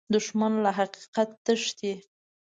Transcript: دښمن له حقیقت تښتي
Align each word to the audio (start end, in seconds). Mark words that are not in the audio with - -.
دښمن 0.13 0.53
له 0.63 0.71
حقیقت 0.79 1.29
تښتي 1.45 1.93